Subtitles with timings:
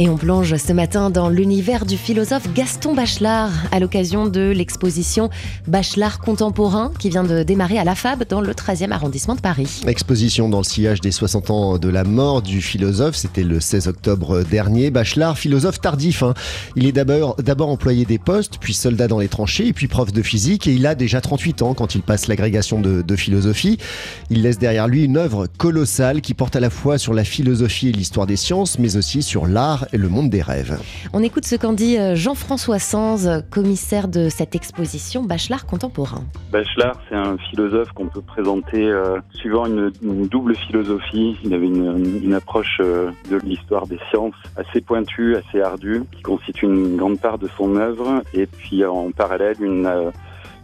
[0.00, 5.28] Et on plonge ce matin dans l'univers du philosophe Gaston Bachelard à l'occasion de l'exposition
[5.66, 9.80] Bachelard contemporain qui vient de démarrer à la FAB dans le 13e arrondissement de Paris.
[9.88, 13.88] Exposition dans le sillage des 60 ans de la mort du philosophe, c'était le 16
[13.88, 14.92] octobre dernier.
[14.92, 16.22] Bachelard, philosophe tardif.
[16.22, 16.34] hein.
[16.76, 20.22] Il est d'abord employé des postes, puis soldat dans les tranchées, et puis prof de
[20.22, 20.68] physique.
[20.68, 23.78] Et il a déjà 38 ans quand il passe l'agrégation de, de philosophie.
[24.30, 27.88] Il laisse derrière lui une œuvre colossale qui porte à la fois sur la philosophie
[27.88, 30.78] et l'histoire des sciences, mais aussi sur l'art et le monde des rêves.
[31.12, 36.24] On écoute ce qu'en dit euh, Jean-François Sanz, commissaire de cette exposition Bachelard contemporain.
[36.52, 41.36] Bachelard, c'est un philosophe qu'on peut présenter euh, suivant une, une double philosophie.
[41.44, 46.22] Il avait une, une approche euh, de l'histoire des sciences assez pointue, assez ardue, qui
[46.22, 50.10] constitue une grande part de son œuvre, et puis en parallèle une euh,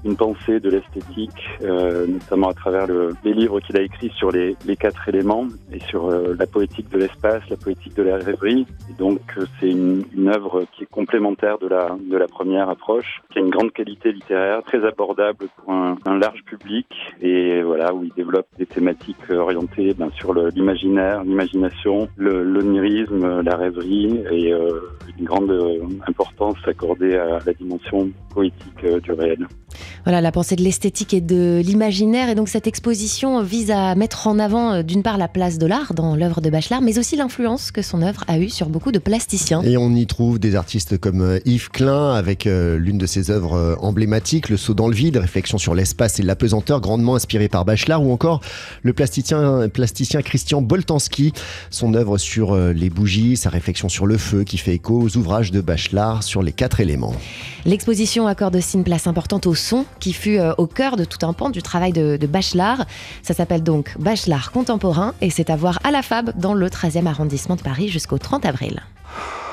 [0.04, 4.30] une pensée de l'esthétique, euh, notamment à travers le, les livres qu'il a écrits sur
[4.30, 8.16] les, les quatre éléments et sur euh, la poétique de l'espace, la poétique de la
[8.16, 8.66] rêverie.
[8.90, 12.68] Et donc euh, c'est une, une œuvre qui est complémentaire de la, de la première
[12.68, 16.86] approche, qui a une grande qualité littéraire, très abordable pour un, un large public
[17.22, 24.22] et voilà où il développe des thématiques orientées ben, sur l'imaginaire, l'imagination, l'onirisme, la rêverie
[24.30, 24.80] et euh,
[25.18, 25.52] une grande
[26.06, 29.46] importance accordée à la dimension poétique du réel.
[30.04, 32.28] Voilà, la pensée de l'esthétique et de l'imaginaire.
[32.28, 35.66] Et donc cette exposition vise à mettre en avant euh, d'une part la place de
[35.66, 38.92] l'art dans l'œuvre de Bachelard, mais aussi l'influence que son œuvre a eue sur beaucoup
[38.92, 39.62] de plasticiens.
[39.62, 43.30] Et on y trouve des artistes comme euh, Yves Klein avec euh, l'une de ses
[43.30, 47.64] œuvres emblématiques, Le saut dans le vide, réflexion sur l'espace et l'apesanteur, grandement inspiré par
[47.64, 48.40] Bachelard, ou encore
[48.82, 51.32] le plasticien, plasticien Christian Boltanski,
[51.70, 55.50] son œuvre sur les bougies, sa réflexion sur le feu qui fait écho aux ouvrages
[55.50, 57.14] de Bachelard sur les quatre éléments.
[57.64, 61.24] L'exposition accorde aussi une place importante au son, qui fut euh, au cœur de tout
[61.26, 62.84] un pan du travail de, de Bachelard.
[63.22, 67.06] Ça s'appelle donc Bachelard contemporain et c'est à voir à la FAB dans le 13e
[67.06, 68.82] arrondissement de Paris jusqu'au 30 avril.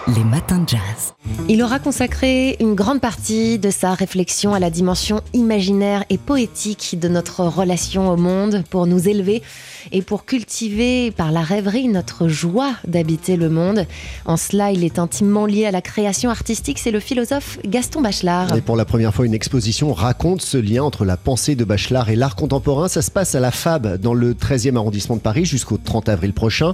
[0.07, 1.13] Les matins de jazz.
[1.47, 6.97] Il aura consacré une grande partie de sa réflexion à la dimension imaginaire et poétique
[7.00, 9.44] de notre relation au monde pour nous élever
[9.91, 13.85] et pour cultiver par la rêverie notre joie d'habiter le monde.
[14.25, 18.56] En cela, il est intimement lié à la création artistique, c'est le philosophe Gaston Bachelard.
[18.56, 22.09] Et pour la première fois, une exposition raconte ce lien entre la pensée de Bachelard
[22.09, 22.88] et l'art contemporain.
[22.88, 26.34] Ça se passe à la FAB, dans le 13e arrondissement de Paris, jusqu'au 30 avril
[26.34, 26.73] prochain.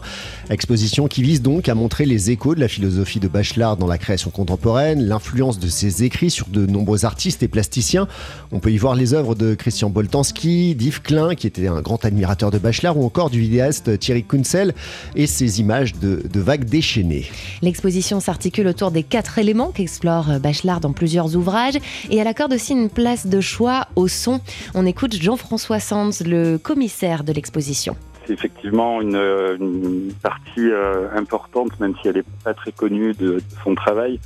[0.50, 3.98] Exposition qui vise donc à montrer les échos de la philosophie de Bachelard dans la
[3.98, 8.08] création contemporaine, l'influence de ses écrits sur de nombreux artistes et plasticiens.
[8.52, 12.04] On peut y voir les œuvres de Christian Boltanski, d'Yves Klein, qui était un grand
[12.06, 14.74] admirateur de Bachelard, ou encore du vidéaste Thierry Kunsel,
[15.16, 17.26] et ses images de, de vagues déchaînées.
[17.62, 21.78] L'exposition s'articule autour des quatre éléments qu'explore Bachelard dans plusieurs ouvrages
[22.10, 24.40] et elle accorde aussi une place de choix au son.
[24.74, 27.96] On écoute Jean-François Sanz, le commissaire de l'exposition.
[28.28, 33.74] C'est effectivement une, partie euh, importante, même si elle n'est pas très connue de, son
[33.74, 34.20] travail.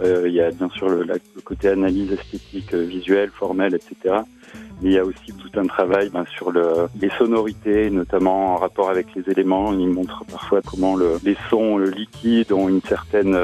[0.00, 4.16] Euh, il y a bien sûr le, le côté analyse esthétique, euh, visuelle, formelle, etc.
[4.82, 8.56] Mais il y a aussi tout un travail ben, sur le, les sonorités, notamment en
[8.56, 9.72] rapport avec les éléments.
[9.72, 13.38] Il montre parfois comment le, les sons euh, liquides ont une certaine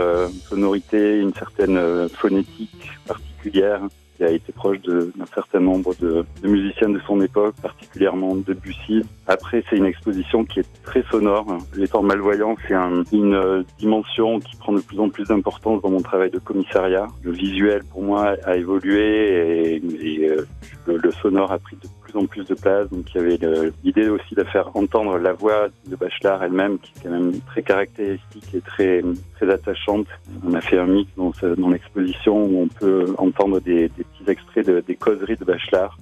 [0.49, 3.83] sonorité, une certaine phonétique particulière
[4.25, 9.05] a été proche de- d'un certain nombre de, de musiciens de son époque, particulièrement Debussy.
[9.27, 11.47] Après, c'est une exposition qui est très sonore.
[11.79, 15.91] Étant malvoyant, c'est un- une euh, dimension qui prend de plus en plus d'importance dans
[15.91, 17.07] mon travail de commissariat.
[17.23, 20.45] Le visuel, pour moi, a évolué et, euh,
[20.87, 22.89] le, sonore a pris de plus en plus de place.
[22.91, 26.93] Donc, il y avait l'idée aussi de faire entendre la voix de Bachelard elle-même, qui
[26.97, 29.03] est quand même très caractéristique et très,
[29.37, 30.07] très attachante.
[30.47, 31.33] On a fait un mix dans,
[31.71, 33.91] l'exposition où on peut entendre des
[34.23, 35.99] petits extraits de, des causeries de Bachelard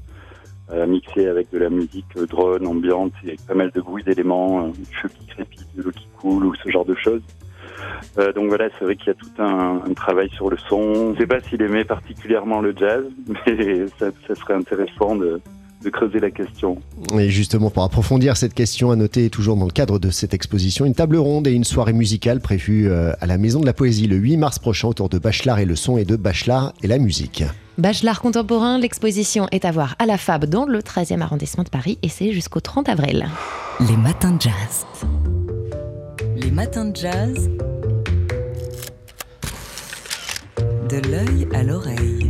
[0.73, 4.67] euh, mixées avec de la musique euh, drone, ambiante avec pas mal de bruit d'éléments,
[4.67, 4.71] euh,
[5.03, 7.23] feu qui crépite, de l'eau qui coule ou ce genre de choses.
[8.19, 10.95] Euh, donc voilà, c'est vrai qu'il y a tout un, travail sur le son.
[10.95, 13.05] Je ne sais pas s'il aimait particulièrement le jazz,
[13.47, 15.41] mais ça, serait intéressant de,
[15.91, 16.79] creuser la question.
[17.19, 20.85] Et justement, pour approfondir cette question, à noter toujours dans le cadre de cette exposition,
[20.85, 24.17] une table ronde et une soirée musicale prévue à la Maison de la Poésie le
[24.17, 27.45] 8 mars prochain autour de Bachelard et le son et de Bachelard et la musique.
[27.81, 31.99] Bachelard contemporain, l'exposition est à voir à la FAB dans le 13e arrondissement de Paris
[32.03, 33.27] et c'est jusqu'au 30 avril.
[33.89, 34.87] Les matins de jazz.
[36.37, 37.49] Les matins de jazz.
[40.91, 42.30] De l'œil à l'oreille.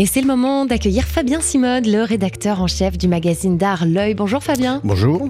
[0.00, 4.14] Et c'est le moment d'accueillir Fabien Simode, le rédacteur en chef du magazine d'art L'œil.
[4.14, 4.80] Bonjour Fabien.
[4.84, 5.28] Bonjour.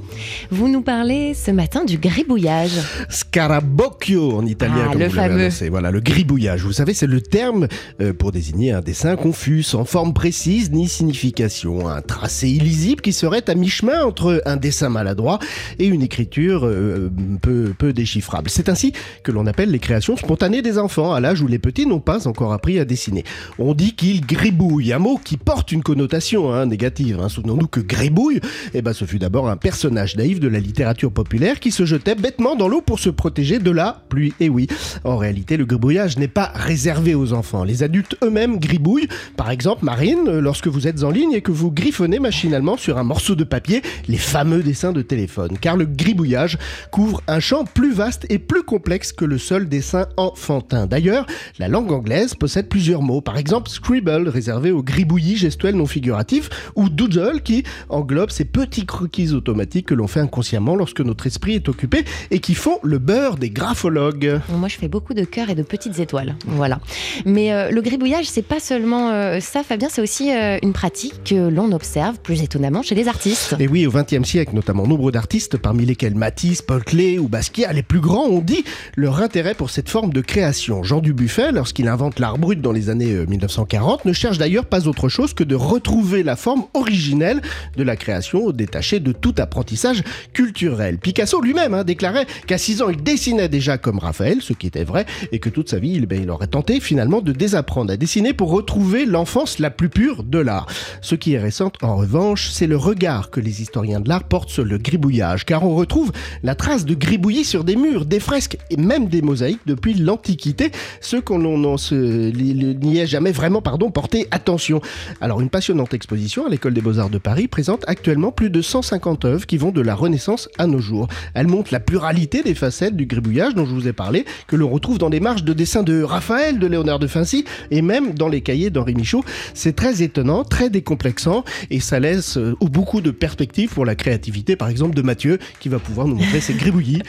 [0.50, 2.78] Vous nous parlez ce matin du gribouillage.
[3.08, 5.48] Scarabocchio en italien, Ah, comme le vous fameux.
[5.70, 6.64] Voilà, le gribouillage.
[6.64, 7.66] Vous savez, c'est le terme
[8.02, 11.88] euh, pour désigner un dessin confus, sans forme précise ni signification.
[11.88, 15.38] Un tracé illisible qui serait à mi-chemin entre un dessin maladroit
[15.78, 17.10] et une écriture euh,
[17.40, 18.50] peu, peu déchiffrable.
[18.50, 18.92] C'est ainsi
[19.22, 22.28] que l'on appelle les créations spontanées des enfants, à l'âge où les petits n'ont pas
[22.28, 23.24] encore appris à dessiner.
[23.58, 27.20] On dit qu'ils gribouillent, un mot qui porte une connotation hein, négative.
[27.20, 27.28] hein.
[27.28, 28.40] Souvenons-nous que gribouille,
[28.74, 32.14] eh ben, ce fut d'abord un personnage naïf de la littérature populaire qui se jetait
[32.14, 34.34] bêtement dans l'eau pour se protéger de la pluie.
[34.40, 34.66] Et oui,
[35.04, 37.64] en réalité, le gribouillage n'est pas réservé aux enfants.
[37.64, 39.08] Les adultes eux-mêmes gribouillent.
[39.36, 43.04] Par exemple, Marine, lorsque vous êtes en ligne et que vous griffonnez machinalement sur un
[43.04, 45.56] morceau de papier les fameux dessins de téléphone.
[45.60, 46.58] Car le gribouillage
[46.90, 50.86] couvre un champ plus vaste et plus complexe que le seul dessin enfantin.
[50.86, 51.26] D'ailleurs,
[51.58, 53.20] la langue anglaise possède plusieurs mots.
[53.20, 58.86] Par exemple, scribble, réservé au gribouillis gestuel non figuratif, ou doodle, qui englobe ces petits
[58.86, 62.98] croquis automatiques que l'on fait inconsciemment lorsque notre esprit est occupé et qui font le
[62.98, 64.40] beurre des graphologues.
[64.50, 66.36] Moi, je fais beaucoup de cœurs et de petites étoiles.
[66.46, 66.80] Voilà.
[67.24, 71.24] Mais euh, le gribouillage, c'est pas seulement euh, ça, Fabien, c'est aussi euh, une pratique
[71.24, 73.56] que l'on observe plus étonnamment chez les artistes.
[73.58, 77.72] Et oui, au XXe siècle, notamment nombre d'artistes, parmi lesquels Matisse, Paul Klee ou Basquiat,
[77.72, 78.64] les plus grands, ont dit
[78.96, 80.82] leur intérêt pour cette forme de création.
[80.82, 84.86] Jean Dubuffet, lorsqu'il invente l'art brut dans les années euh, 1940, ne cherche d'ailleurs pas
[84.86, 87.40] autre chose que de retrouver la forme originelle
[87.76, 90.02] de la création, détachée de tout apprentissage
[90.34, 90.98] culturel.
[90.98, 94.84] Picasso lui-même hein, déclarait qu'à 6 ans, il dessinait déjà comme Raphaël, ce qui était
[94.84, 98.34] vrai, et que toute sa vie, il, ben, aurait tenté finalement de désapprendre à dessiner
[98.34, 100.66] pour retrouver l'enfance la plus pure de l'art.
[101.00, 104.50] Ce qui est récent, en revanche, c'est le regard que les historiens de l'art portent
[104.50, 108.58] sur le gribouillage, car on retrouve la trace de gribouillis sur des murs, des fresques
[108.70, 114.80] et même des mosaïques depuis l'Antiquité, ce qu'on n'y ait jamais vraiment pardon, porté attention.
[115.20, 119.24] Alors une passionnante exposition à l'École des Beaux-Arts de Paris présente actuellement plus de 150
[119.24, 121.08] œuvres qui vont de la Renaissance à nos jours.
[121.34, 124.68] Elle montre la pluralité des facettes du gribouillage dont je vous ai parlé, que l'on
[124.68, 128.28] retrouve dans des marges de dessins de Raphaël, de Léonard de Vinci et même dans
[128.28, 129.24] les cahiers d'Henri Michaud.
[129.54, 134.56] C'est très étonnant, très décomplexant et ça laisse euh, beaucoup de perspectives pour la créativité,
[134.56, 137.02] par exemple de Mathieu, qui va pouvoir nous montrer ses gribouillis.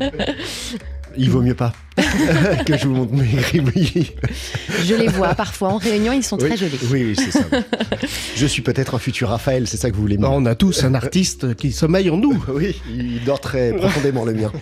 [1.16, 1.72] Il vaut mieux pas
[2.66, 4.12] que je vous montre mes gribouillis.
[4.84, 6.78] Je les vois parfois en réunion, ils sont très jolis.
[6.90, 7.44] Oui, oui, c'est ça.
[8.34, 10.84] je suis peut-être un futur Raphaël, c'est ça que vous voulez dire on a tous
[10.84, 12.42] un artiste qui sommeille en nous.
[12.48, 14.52] Oui, il dort très profondément le mien.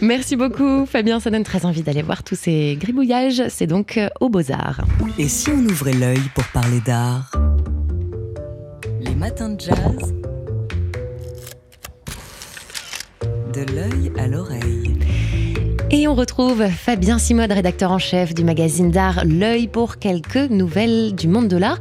[0.00, 1.20] Merci beaucoup, Fabien.
[1.20, 3.42] Ça donne très envie d'aller voir tous ces gribouillages.
[3.48, 4.82] C'est donc euh, au Beaux-Arts.
[5.18, 7.30] Et si on ouvrait l'œil pour parler d'art?
[9.00, 10.14] Les matins de jazz?
[13.52, 15.05] De l'œil à l'oreille.
[15.92, 21.14] Et on retrouve Fabien Simode, rédacteur en chef du magazine d'art L'œil pour quelques nouvelles
[21.14, 21.78] du monde de l'art.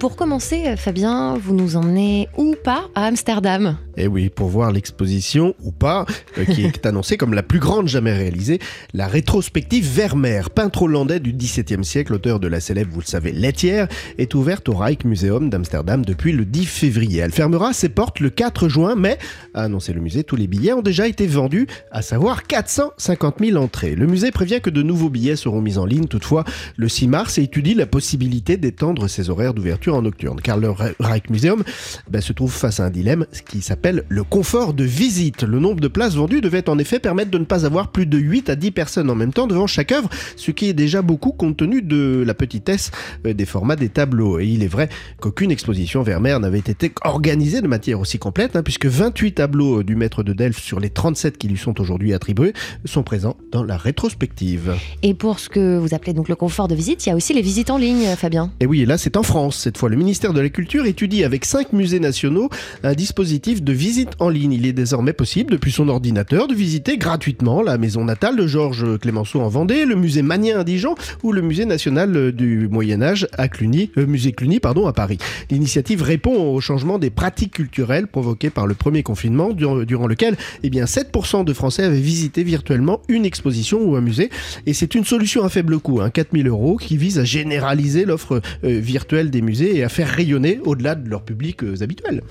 [0.00, 3.76] Pour commencer, Fabien, vous nous emmenez ou pas à Amsterdam?
[3.98, 6.04] Eh oui, pour voir l'exposition, ou pas,
[6.38, 8.58] euh, qui est annoncée comme la plus grande jamais réalisée,
[8.92, 13.32] la rétrospective Vermeer, peintre hollandais du XVIIe siècle, auteur de la célèbre, vous le savez,
[13.32, 13.88] laitière,
[14.18, 17.20] est ouverte au Rijksmuseum d'Amsterdam depuis le 10 février.
[17.20, 19.18] Elle fermera ses portes le 4 juin, mais,
[19.54, 23.45] a annoncé le musée, tous les billets ont déjà été vendus, à savoir 450 000
[23.56, 23.94] entrées.
[23.94, 26.44] Le musée prévient que de nouveaux billets seront mis en ligne toutefois
[26.76, 30.70] le 6 mars et étudie la possibilité d'étendre ses horaires d'ouverture en nocturne, car le
[30.70, 31.62] Ri- Rijksmuseum
[32.10, 35.42] ben, se trouve face à un dilemme qui s'appelle le confort de visite.
[35.42, 38.18] Le nombre de places vendues devait en effet permettre de ne pas avoir plus de
[38.18, 41.32] 8 à 10 personnes en même temps devant chaque œuvre, ce qui est déjà beaucoup
[41.32, 42.90] compte tenu de la petitesse
[43.26, 44.38] euh, des formats des tableaux.
[44.40, 44.88] Et il est vrai
[45.20, 49.84] qu'aucune exposition Vermeer n'avait été organisée de matière aussi complète, hein, puisque 28 tableaux euh,
[49.84, 52.52] du maître de Delphes sur les 37 qui lui sont aujourd'hui attribués
[52.84, 54.74] sont présents dans la rétrospective.
[55.02, 57.34] Et pour ce que vous appelez donc le confort de visite, il y a aussi
[57.34, 58.50] les visites en ligne, Fabien.
[58.60, 59.88] Et oui, et là c'est en France cette fois.
[59.88, 62.48] Le ministère de la Culture étudie avec cinq musées nationaux
[62.82, 64.52] un dispositif de visite en ligne.
[64.52, 68.98] Il est désormais possible depuis son ordinateur de visiter gratuitement la maison natale de Georges
[68.98, 73.26] Clémenceau en Vendée, le musée Magnien à Dijon ou le musée national du Moyen Âge
[73.38, 75.18] à Cluny, euh, musée Cluny pardon à Paris.
[75.50, 80.36] L'initiative répond au changement des pratiques culturelles provoquées par le premier confinement durant, durant lequel
[80.62, 84.30] eh bien 7% de Français avaient visité virtuellement une exposition ou un musée
[84.66, 88.40] et c'est une solution à faible coût, hein, 4000 euros, qui vise à généraliser l'offre
[88.64, 92.22] euh, virtuelle des musées et à faire rayonner au-delà de leurs publics euh, habituels.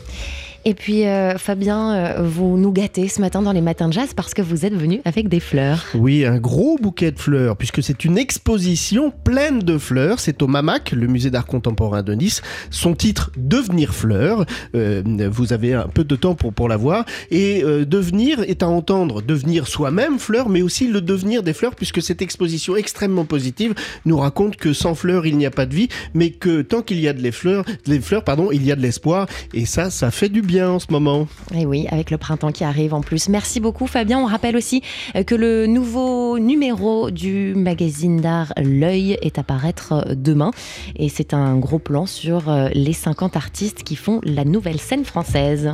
[0.68, 4.16] Et puis, euh, Fabien, euh, vous nous gâtez ce matin dans les matins de jazz
[4.16, 5.86] parce que vous êtes venu avec des fleurs.
[5.94, 10.20] Oui, un gros bouquet de fleurs, puisque c'est une exposition pleine de fleurs.
[10.20, 12.42] C'est au MAMAC, le musée d'art contemporain de Nice.
[12.72, 14.44] Son titre, Devenir fleur.
[14.74, 17.06] Euh, vous avez un peu de temps pour, pour la voir.
[17.30, 22.02] Et devenir est à entendre devenir soi-même fleur, mais aussi le devenir des fleurs, puisque
[22.02, 25.90] cette exposition extrêmement positive nous raconte que sans fleurs, il n'y a pas de vie,
[26.16, 28.76] mais que tant qu'il y a de les fleurs, les fleurs, pardon, il y a
[28.76, 29.28] de l'espoir.
[29.54, 31.28] Et ça, ça fait du bien en ce moment.
[31.54, 33.30] Et oui, avec le printemps qui arrive en plus.
[33.30, 34.20] Merci beaucoup Fabien.
[34.20, 34.82] On rappelle aussi
[35.16, 40.52] euh, que le nouveau numéro du magazine d'art L'œil est à paraître euh, demain.
[40.96, 45.06] Et c'est un gros plan sur euh, les 50 artistes qui font la nouvelle scène
[45.06, 45.74] française.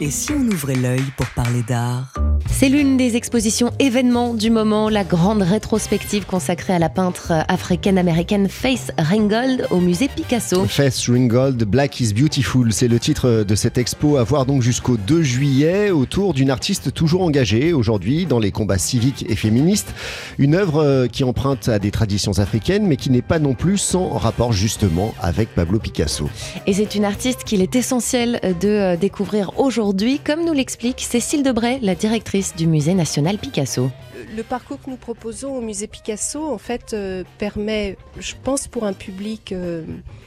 [0.00, 2.12] Et si on ouvrait l'œil pour parler d'art?
[2.50, 8.48] C'est l'une des expositions événements du moment, la grande rétrospective consacrée à la peintre africaine-américaine
[8.48, 10.64] Faith Ringgold au musée Picasso.
[10.64, 14.96] Faith Ringgold, Black is Beautiful, c'est le titre de cette expo à voir donc jusqu'au
[14.96, 19.94] 2 juillet autour d'une artiste toujours engagée aujourd'hui dans les combats civiques et féministes.
[20.38, 23.78] Une œuvre euh, qui emprunte à des traditions africaines mais qui n'est pas non plus
[23.78, 26.28] sans rapport justement avec Pablo Picasso.
[26.66, 31.44] Et c'est une artiste qu'il est essentiel de euh, découvrir aujourd'hui, comme nous l'explique Cécile
[31.44, 33.90] Debray, la directrice du musée national Picasso.
[34.36, 38.84] Le parcours que nous proposons au musée Picasso, en fait, euh, permet, je pense, pour
[38.84, 39.84] un public euh,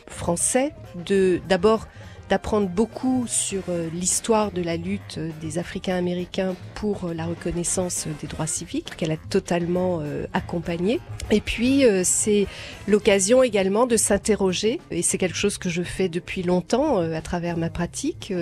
[0.08, 0.74] français,
[1.06, 1.88] de d'abord
[2.32, 7.26] d'apprendre beaucoup sur euh, l'histoire de la lutte euh, des Africains américains pour euh, la
[7.26, 11.02] reconnaissance des droits civiques, qu'elle a totalement euh, accompagné.
[11.30, 12.48] Et puis, c'est
[12.88, 17.56] l'occasion également de s'interroger, et c'est quelque chose que je fais depuis longtemps à travers
[17.56, 18.34] ma pratique,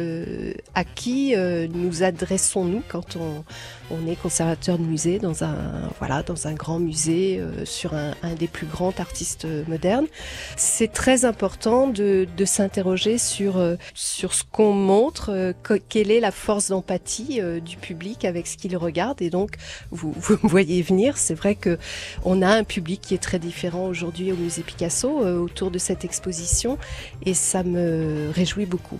[0.73, 3.43] à qui nous adressons-nous quand on,
[3.91, 5.55] on est conservateur de musée dans un,
[5.99, 10.07] voilà, dans un grand musée sur un, des plus grands artistes modernes.
[10.55, 13.61] C'est très important de, de s'interroger sur,
[13.93, 18.47] sur ce qu'on montre, euh, que- quelle est la force d'empathie euh, du public avec
[18.47, 19.21] ce qu'il regarde.
[19.21, 19.51] Et donc,
[19.91, 21.77] vous, vous me voyez venir, c'est vrai que
[22.25, 25.79] on a un public qui est très différent aujourd'hui au musée Picasso euh, autour de
[25.79, 26.77] cette exposition
[27.25, 28.99] et ça me réjouit beaucoup.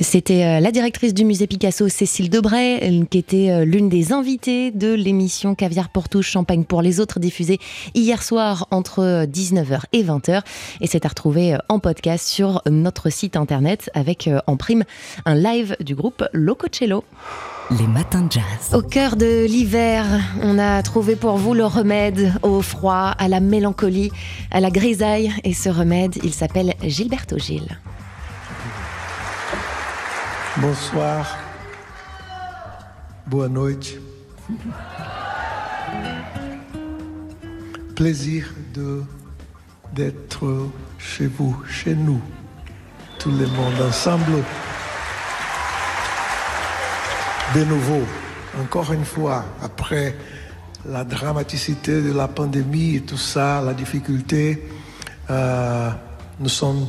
[0.00, 4.12] C'était euh, la directrice du musée Picasso, Cécile Debray, euh, qui était euh, l'une des
[4.12, 7.60] invitées de l'émission Caviar pour tous, Champagne pour les autres, diffusée
[7.94, 10.42] hier soir entre 19h et 20h.
[10.80, 14.82] Et c'est à retrouver en podcast sur notre site internet avec en prime
[15.26, 17.04] un live du groupe Lococello.
[17.78, 18.74] Les matins de jazz.
[18.74, 20.04] Au cœur de l'hiver,
[20.42, 24.10] on a trouvé pour vous le remède au froid, à la mélancolie,
[24.50, 25.32] à la grisaille.
[25.44, 27.78] Et ce remède, il s'appelle Gilberto Gil.
[30.58, 31.26] Bonsoir.
[33.26, 33.98] Boa noite.
[37.96, 38.54] Plaisir
[39.92, 42.20] d'être chez vous, chez nous,
[43.18, 44.44] tout le monde ensemble.
[47.56, 48.02] De nouveau,
[48.60, 50.16] encore une fois, après
[50.86, 54.68] la dramaticité de la pandémie et tout ça, la difficulté,
[55.30, 55.90] euh,
[56.38, 56.86] nous sommes,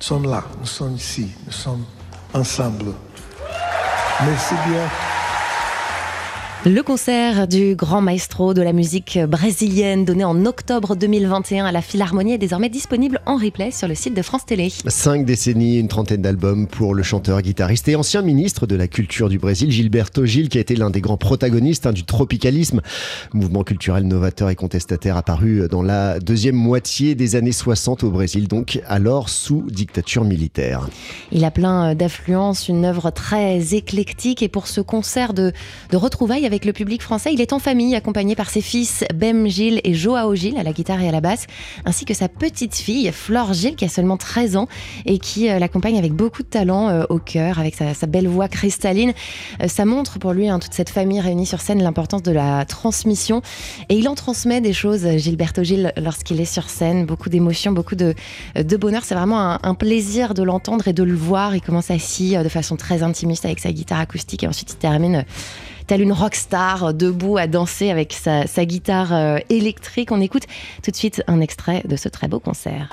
[0.00, 1.84] sommes là, nous sommes ici, nous sommes
[2.34, 2.92] ensemble.
[4.24, 5.13] Merci bien.
[6.66, 11.82] Le concert du grand maestro de la musique brésilienne donné en octobre 2021 à la
[11.82, 14.72] Philharmonie est désormais disponible en replay sur le site de France Télé.
[14.86, 19.28] Cinq décennies, une trentaine d'albums pour le chanteur, guitariste et ancien ministre de la Culture
[19.28, 22.80] du Brésil, Gilberto Gil, qui a été l'un des grands protagonistes hein, du tropicalisme,
[23.34, 28.48] mouvement culturel novateur et contestataire apparu dans la deuxième moitié des années 60 au Brésil,
[28.48, 30.88] donc alors sous dictature militaire.
[31.30, 35.52] Il a plein d'affluence, une œuvre très éclectique et pour ce concert de,
[35.90, 39.48] de retrouvailles avec le public français, il est en famille accompagné par ses fils Bem
[39.48, 41.46] Gil et Joao Gil à la guitare et à la basse,
[41.84, 44.68] ainsi que sa petite fille Flore Gil qui a seulement 13 ans
[45.06, 48.48] et qui euh, l'accompagne avec beaucoup de talent euh, au cœur, avec sa, belle voix
[48.48, 49.12] cristalline.
[49.62, 52.64] Euh, ça montre pour lui, hein, toute cette famille réunie sur scène, l'importance de la
[52.64, 53.42] transmission
[53.88, 57.94] et il en transmet des choses, Gilberto Gil, lorsqu'il est sur scène, beaucoup d'émotions, beaucoup
[57.94, 58.14] de,
[58.76, 59.02] bonheur.
[59.04, 61.54] C'est vraiment un, plaisir de l'entendre et de le voir.
[61.54, 64.76] Il commence assis euh, de façon très intimiste avec sa guitare acoustique et ensuite il
[64.76, 65.24] termine
[65.86, 70.12] telle une rockstar debout à danser avec sa, guitare euh, électrique.
[70.12, 70.44] On écoute
[70.82, 72.88] tout de suite un extrait de ce très beau concert.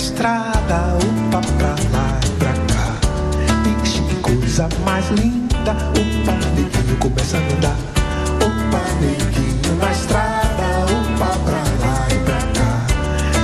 [0.00, 2.84] Estrada, opa, pra lá e pra cá.
[3.82, 5.72] Ixi, que coisa mais linda.
[5.72, 7.76] Opa, neguinho começa a andar.
[8.46, 12.86] Opa, neguinho na estrada, upa pra lá e pra cá.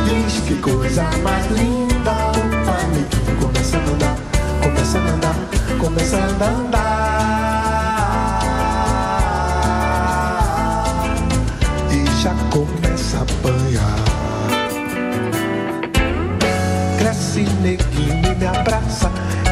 [0.06, 4.16] Diz que coisa mais linda, upa, amiguinho começando a andar,
[4.62, 5.36] começando a andar,
[5.78, 6.75] começando a andar.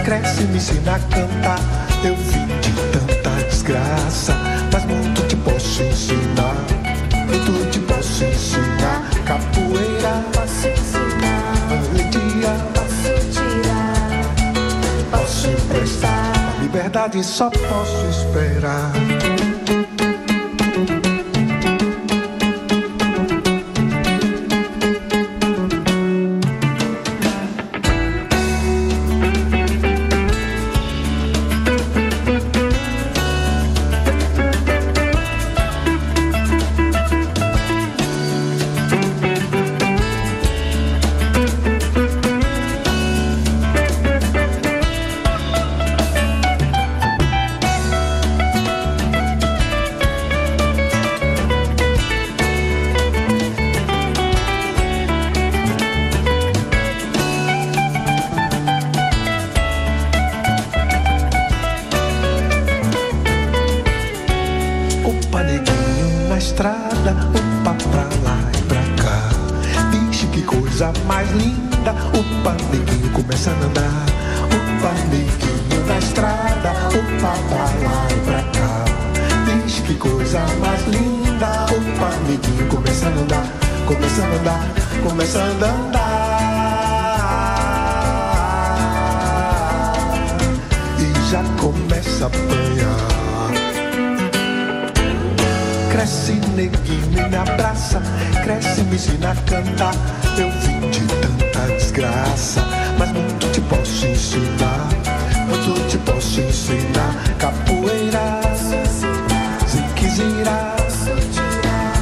[0.04, 1.58] Cresce me ensina a cantar.
[2.04, 4.36] Eu vim de tanta desgraça,
[4.72, 6.54] mas muito te posso ensinar.
[7.26, 9.10] Muito te posso ensinar.
[9.24, 11.54] Capoeira, posso ensinar.
[11.68, 14.34] Valentia, posso tirar.
[15.10, 16.32] Posso emprestar.
[16.58, 18.92] A liberdade só posso esperar.
[83.86, 84.60] Começando a andar,
[85.02, 86.34] começando a andar.
[90.98, 93.14] E já começa a apanhar.
[95.90, 98.02] Cresce neguinho me abraça,
[98.42, 99.94] cresce me ensina a cantar.
[100.38, 102.64] Eu vim de tanta desgraça,
[102.98, 104.88] mas muito te posso ensinar.
[105.48, 107.14] Muito te posso ensinar.
[107.38, 108.40] Capoeira,
[109.68, 110.74] ziquezira,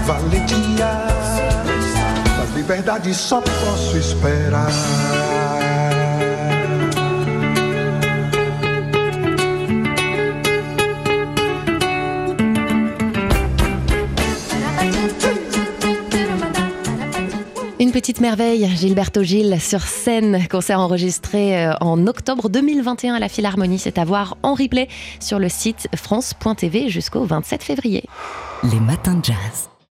[0.07, 1.13] valentia.
[2.73, 4.71] Liberdade só posso esperar.
[17.79, 23.29] Une petite merveille, Gilberto Gil sur scène, concert enregistré euh, en octobre 2021 à la
[23.29, 23.79] Philharmonie.
[23.79, 24.89] C'est à voir en replay
[25.21, 28.05] sur le site France.tv jusqu'au 27 février.
[28.63, 29.72] Les matins de jazz.